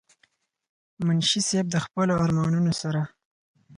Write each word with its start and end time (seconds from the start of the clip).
منشي 1.05 1.41
صېب 1.47 1.65
د 1.71 1.75
خپلو 1.85 2.13
ارمانونو 2.23 2.71
سره 2.81 3.01